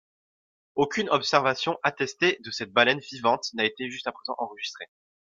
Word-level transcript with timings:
Aucune 0.73 1.11
observation 1.11 1.77
attestée 1.83 2.39
de 2.43 2.49
cette 2.49 2.71
baleine 2.73 3.01
vivante 3.11 3.53
n'a 3.53 3.65
été 3.65 3.87
jusqu'à 3.91 4.11
présent 4.11 4.33
enregistrée. 4.39 4.85